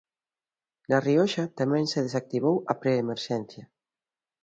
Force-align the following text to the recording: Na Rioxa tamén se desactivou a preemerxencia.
Na 0.89 0.97
Rioxa 1.05 1.43
tamén 1.59 1.85
se 1.91 2.03
desactivou 2.05 2.55
a 2.71 2.73
preemerxencia. 2.81 3.63